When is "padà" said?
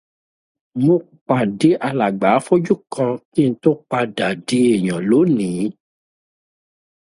3.89-4.27